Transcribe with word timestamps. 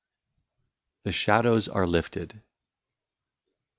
95 1.03 1.03
THE 1.03 1.11
SHADOWS 1.11 1.67
ARE 1.69 1.85
LIFTED. 1.85 2.41